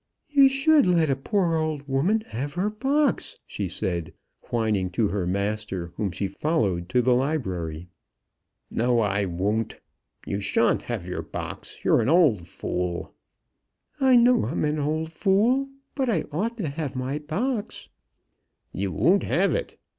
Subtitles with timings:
[0.31, 4.15] "You should let a poor old woman have her box," she said,
[4.49, 7.87] whining to her master, whom she followed to the library.
[8.71, 9.77] "No; I won't!
[10.25, 11.81] You shan't have your box.
[11.85, 13.13] You're an old fool!"
[13.99, 17.89] "I know I'm an old fool; but I ought to have my box."
[18.71, 19.77] "You won't have it.